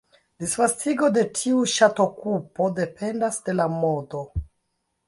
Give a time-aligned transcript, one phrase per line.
[0.43, 4.27] Disvastigo de tiu ŝatokupo dependas de la modo.